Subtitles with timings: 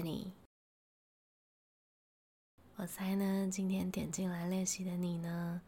[0.00, 0.32] 你。
[2.76, 5.60] 我猜呢，今天点进来练习的你呢，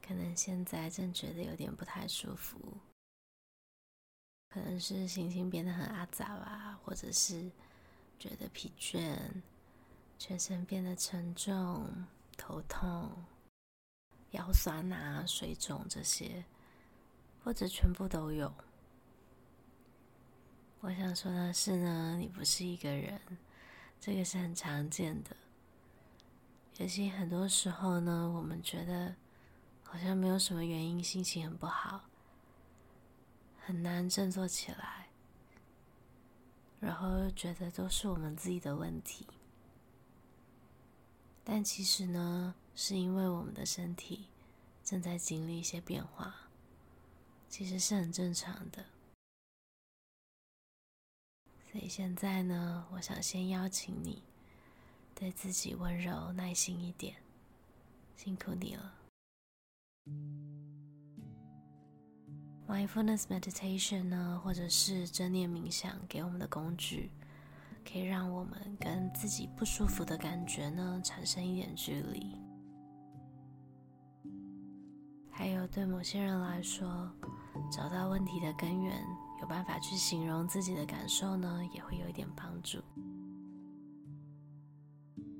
[0.00, 2.58] 可能现在正觉得有点不太舒服，
[4.48, 7.50] 可能是心情变得很阿杂吧，或者是
[8.18, 9.16] 觉得疲倦，
[10.18, 12.06] 全身变得沉重，
[12.36, 13.10] 头痛。
[14.32, 16.44] 腰酸啊、水肿这些，
[17.44, 18.52] 或者全部都有。
[20.80, 23.20] 我想说的是呢，你不是一个人，
[24.00, 25.36] 这个是很常见的。
[26.78, 29.16] 尤其很多时候呢，我们觉得
[29.82, 32.02] 好像没有什么原因，心情很不好，
[33.64, 35.08] 很难振作起来，
[36.78, 39.26] 然后又觉得都是我们自己的问题。
[41.42, 44.26] 但其实呢，是因为我们的身体
[44.84, 46.34] 正在经历一些变化，
[47.48, 48.84] 其实是很正常的。
[51.76, 54.22] 所以现在呢，我想先邀请你
[55.14, 57.14] 对自己温柔、耐心一点，
[58.16, 58.94] 辛苦你了。
[62.66, 67.10] Mindfulness meditation 呢，或者是正念冥想给我们的工具。
[67.84, 72.38] 可以让我们跟自己不舒服的感觉呢，产生一点距离。
[75.30, 77.12] 还有对某些人来说，
[77.70, 78.98] 找到问题的根源，
[79.40, 82.78] 有办法去形容自己的感受呢，也会有一点帮助。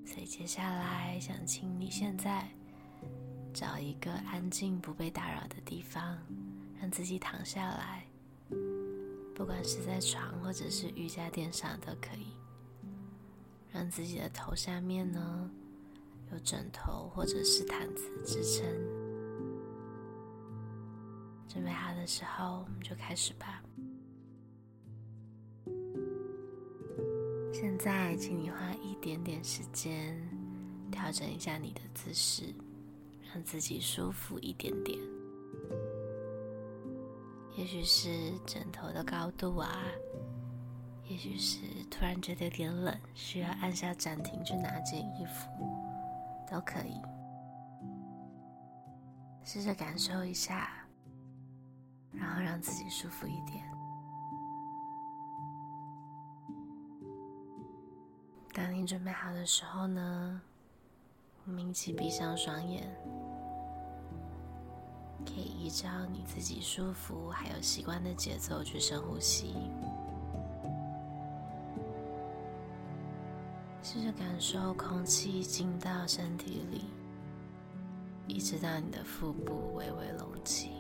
[0.05, 2.49] 所以接下来想请你现在
[3.53, 6.19] 找一个安静不被打扰的地方，
[6.81, 8.07] 让自己躺下来。
[9.35, 12.35] 不管是在床或者是瑜伽垫上都可以，
[13.71, 15.51] 让自己的头下面呢，
[16.33, 18.65] 有枕头或者是毯子支撑。
[21.49, 23.63] 准备好的时候，我们就开始吧。
[27.87, 30.21] 在，请你花一点点时间
[30.91, 32.53] 调整一下你的姿势，
[33.33, 34.99] 让自己舒服一点点。
[37.57, 39.85] 也许是枕头的高度啊，
[41.09, 45.49] 也许是突然觉得有点冷，需要按下暂停去拿件衣服，
[46.51, 47.01] 都可以。
[49.45, 50.85] 试着感受一下，
[52.11, 53.76] 然后让自己舒服一点。
[58.57, 60.41] 当你准备好的时候呢，
[61.45, 62.91] 我们一起闭上双眼。
[65.27, 69.55] 可以依照你自己舒服还有习惯的节奏去深呼吸，
[73.83, 76.85] 试着感受空气进到身体里，
[78.27, 80.71] 一直到你的腹部微微隆起，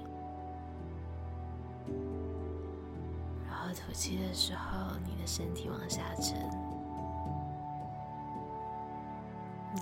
[3.47, 6.39] 然后吐气的时候，你的身体往下沉，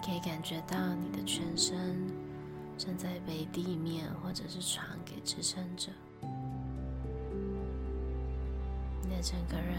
[0.04, 1.96] 可以感觉到你的全身。
[2.76, 5.92] 正在被地面或者是床给支撑着，
[9.00, 9.78] 你的整个人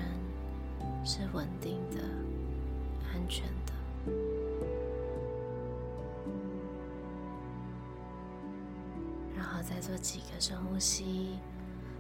[1.04, 2.00] 是稳定的、
[3.12, 3.74] 安全的。
[9.36, 11.38] 然后再做几个深呼吸，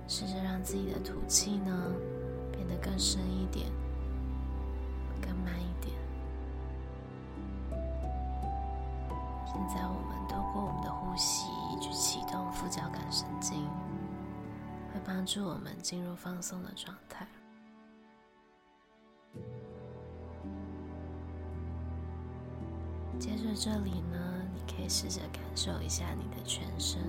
[0.07, 1.93] 试着让自己的吐气呢
[2.53, 3.69] 变得更深一点。
[9.55, 11.47] 现在我们透过我们的呼吸
[11.79, 13.63] 去启动副交感神经，
[14.93, 17.25] 会帮助我们进入放松的状态。
[23.17, 27.01] 接着这里呢，你可以试着感受一下你的全身，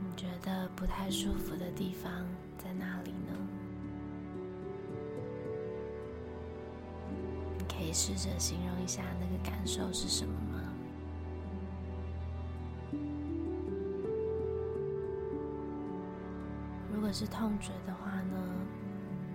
[0.00, 2.12] 你觉得不太舒服的地方
[7.86, 10.60] 以试着形容一下那个感受是什么吗？
[16.92, 18.36] 如果是痛觉的话呢，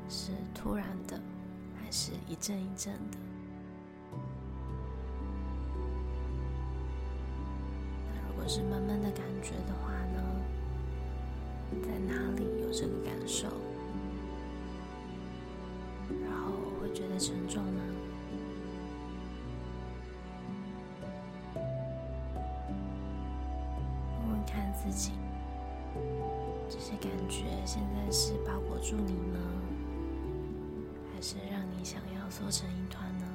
[0.10, 1.18] 是突然的，
[1.82, 3.18] 还是一阵一阵的？
[8.10, 10.22] 那如果是闷闷的感觉的话呢，
[11.82, 13.48] 在哪里有这个感受？
[16.22, 16.52] 然后
[16.82, 17.82] 会觉得沉重呢？
[24.92, 25.12] 己
[26.70, 29.40] 这些感觉现在是包裹住你呢，
[31.14, 33.26] 还是让你想要缩成一团呢？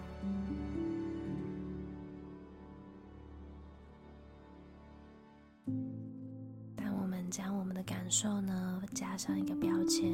[6.76, 10.10] 当我们将我们的感受呢加上一个标签，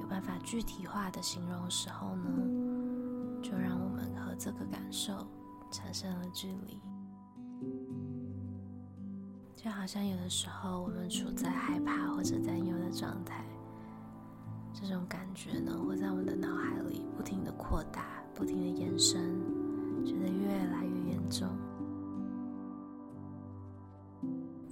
[0.00, 2.30] 有办法具体化的形容时候呢，
[3.42, 5.26] 就让我们和这个感受
[5.70, 6.80] 产生了距离。
[9.58, 13.44] 就好像有的时候我们处在害怕或者担忧的状态，
[14.72, 19.20] 这种感觉呢会在我们的脑海里不停的扩大，不停的延伸，
[20.06, 21.48] 觉得越来越严重。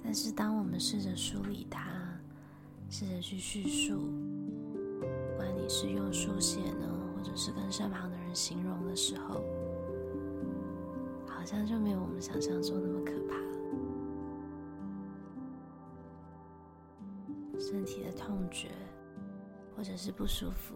[0.01, 1.81] 但是当我们试着梳理它，
[2.89, 3.99] 试着去叙述，
[5.01, 9.43] 不管你是用书写呢，或者是跟身旁的人形容的时候，
[11.27, 13.11] 好像就没有我们想象中那么可
[17.69, 18.69] 身体的痛觉，
[19.75, 20.73] 或者是不舒服，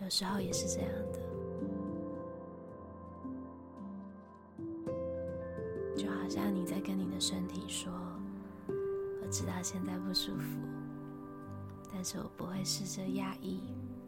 [0.00, 1.20] 有时候也是这样的。
[5.94, 7.92] 就好像你在跟你的身体说
[9.20, 10.58] ：“我知道现在不舒服，
[11.92, 13.60] 但是我不会试着压抑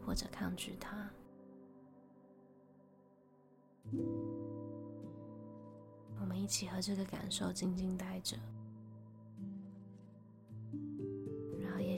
[0.03, 1.07] 或者抗拒它。”
[6.19, 8.35] 我们一起和这个感受静静待着。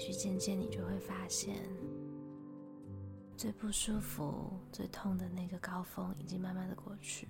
[0.01, 1.57] 去渐渐，你就会发现，
[3.38, 7.27] 最不舒服、最痛的那个高峰已经慢慢的过去。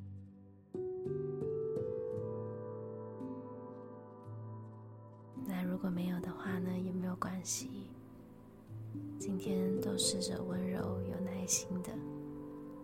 [5.45, 7.89] 那如果没有的话呢，也没有关系。
[9.19, 11.91] 今天都试着温柔、有耐心的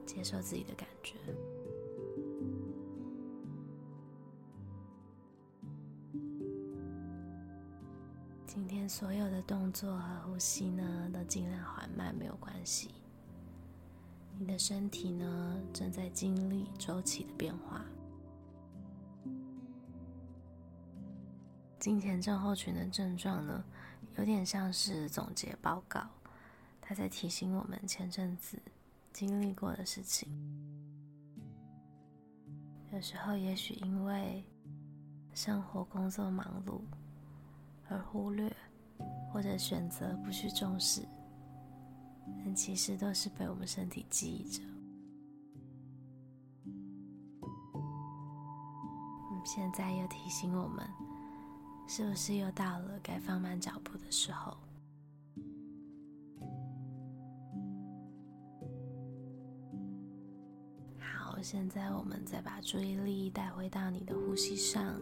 [0.05, 1.13] 接受自己的感觉。
[8.87, 12.91] 所有的动作和呼吸呢，都尽量缓慢，没有关系。
[14.39, 17.83] 你的身体呢，正在经历周期的变化。
[21.79, 23.63] 经前症候群的症状呢，
[24.15, 26.07] 有点像是总结报告，
[26.81, 28.61] 它在提醒我们前阵子
[29.11, 30.29] 经历过的事情。
[32.93, 34.45] 有时候，也许因为
[35.33, 36.79] 生活、工作忙碌。
[37.89, 38.53] 而忽略，
[39.37, 40.99] 或者选择不去重视，
[42.43, 44.63] 但其实都是被我们身体记忆着。
[49.45, 50.83] 现在又提醒我们，
[51.87, 54.57] 是不是又到了该放慢脚步的时候？
[60.97, 64.99] 好，现在我们再把注意力带回到你的呼吸上。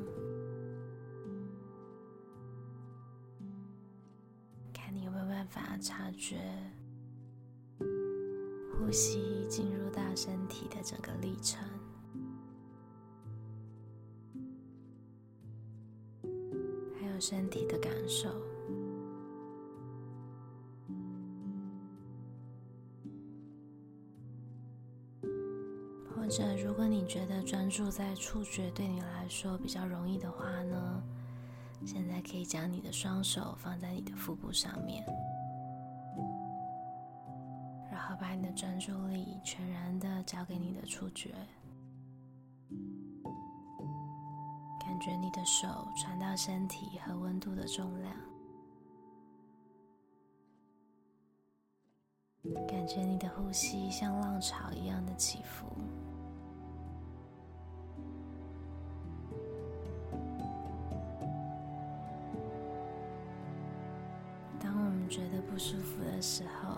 [5.48, 6.38] 法察觉
[8.72, 11.64] 呼吸进入到身体的整个历程，
[17.00, 18.30] 还有身体的感受。
[26.16, 31.04] 或者，如果你觉得专注在触觉对你来说比较容易的话呢，
[31.86, 35.06] 现在可以将你的双手放在你的腹部上面。
[38.20, 41.34] 把你的专注力全然的交给你的触觉，
[44.80, 45.68] 感觉你的手
[45.98, 48.16] 传到身体和温度的重量，
[52.68, 55.66] 感觉你的呼吸像浪潮一样的起伏。
[64.60, 66.78] 当我们觉得不舒服的时候，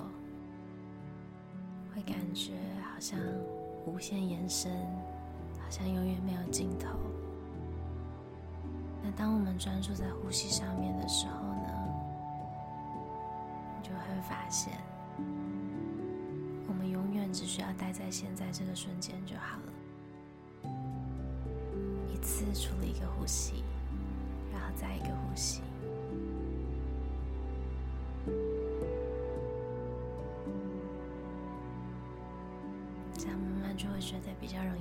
[2.08, 3.20] 感觉好像
[3.86, 4.72] 无限延伸，
[5.60, 6.88] 好像永远没有尽头。
[9.04, 11.70] 那当我们专注在呼吸上面的时候呢，
[13.78, 14.74] 你就会发现，
[16.68, 20.72] 我们永远只需要待在现在这个瞬间就好了。
[22.12, 23.64] 一次处理一个呼吸，
[24.52, 25.62] 然后再一个呼吸。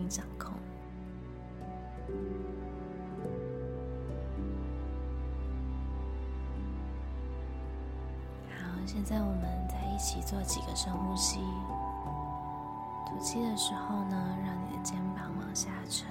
[0.08, 0.52] 掌控。
[8.48, 11.40] 好，现在我们再一起做几个深呼吸。
[13.06, 16.06] 吐气的时候呢，让你的肩膀往下沉。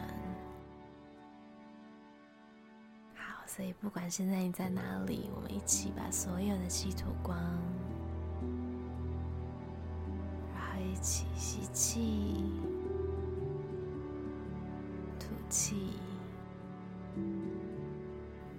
[3.15, 7.37] 好，所以不管现在你在哪里，我们一起把所有的气吐光，
[10.53, 12.43] 然后一起吸气。
[15.57, 15.77] 气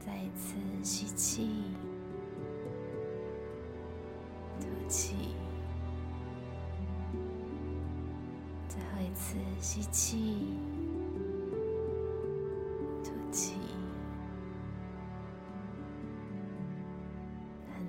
[0.00, 1.50] 再一次吸气
[4.58, 5.14] 吐气
[8.66, 10.56] 最后一次吸气
[13.04, 13.56] 吐气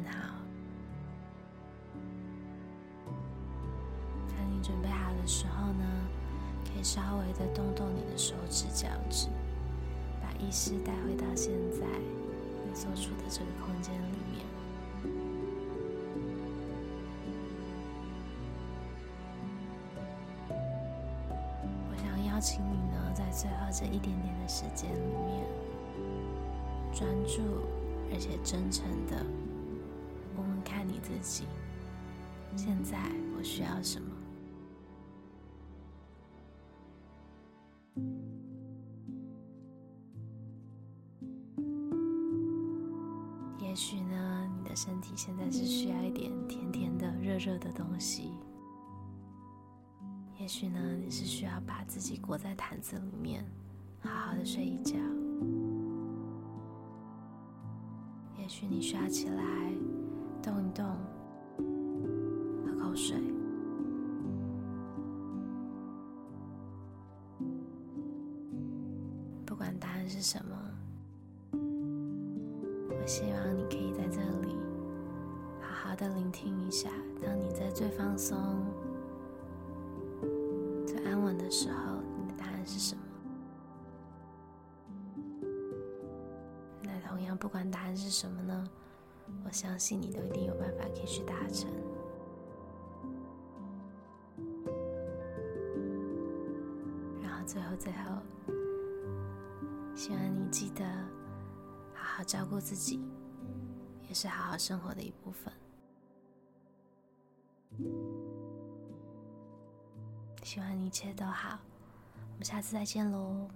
[0.06, 0.36] 好。
[4.28, 5.87] 当你准备好的时候呢
[6.79, 9.27] 以稍微的动动你的手指、脚趾，
[10.22, 11.88] 把意识带回到现在
[12.67, 14.46] 你所处的这个空间里面。
[21.89, 25.48] 我想邀请你呢，在最后这一点点的时间里面，
[26.93, 27.41] 专注
[28.13, 29.25] 而且真诚的
[30.36, 31.46] 问问看你自己：
[32.55, 32.98] 现在
[33.38, 34.17] 我需要什么？
[43.60, 48.32] 也许呢，你的身体现在是需要一点甜甜的、热热的东西。
[50.39, 53.46] 也许呢，你是需要把自己裹在毯子里面，
[54.01, 54.96] 好好的睡一觉。
[58.39, 59.72] 也许你需要起来
[60.42, 60.86] 动一动，
[62.66, 63.37] 喝口水。
[73.08, 74.58] 希望你可以在这里
[75.62, 76.90] 好好的聆听一下。
[77.24, 78.38] 当你在最放松。
[80.86, 83.02] 最安稳的时候，你的答案是什么？
[86.84, 88.68] 那同样，不管答案是什么呢，
[89.46, 91.72] 我相信你都一定有办法可以去达成。
[97.24, 98.22] 然后最后最后，
[99.96, 100.84] 希望你记得
[102.18, 103.00] 好照顾自己，
[104.10, 105.54] 也是好好生活的一部分。
[110.42, 111.60] 希望你一切都好，
[112.32, 113.48] 我们下次再见喽。